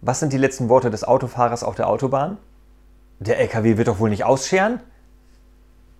Was 0.00 0.20
sind 0.20 0.32
die 0.32 0.38
letzten 0.38 0.68
Worte 0.68 0.90
des 0.90 1.02
Autofahrers 1.02 1.64
auf 1.64 1.74
der 1.74 1.88
Autobahn? 1.88 2.38
Der 3.18 3.38
LKW 3.40 3.76
wird 3.76 3.88
doch 3.88 3.98
wohl 3.98 4.10
nicht 4.10 4.24
ausscheren? 4.24 4.80